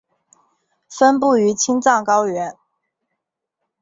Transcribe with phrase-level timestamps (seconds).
[0.89, 2.57] 分布于青藏高原。